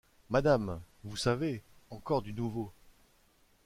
[0.31, 0.81] Madame!...
[1.03, 1.61] vous savez!...
[1.91, 2.73] encore du nouveau!